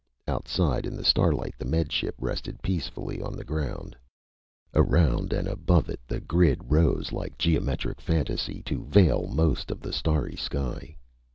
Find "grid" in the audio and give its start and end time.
6.19-6.71